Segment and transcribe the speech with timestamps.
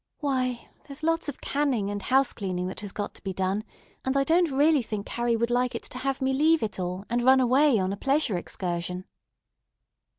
[0.17, 3.63] "Why, there's lots of canning and house cleaning that has got to be done,
[4.03, 7.05] and I don't really think Carrie would like it to have me leave it all,
[7.07, 9.05] and run away on a pleasure excursion."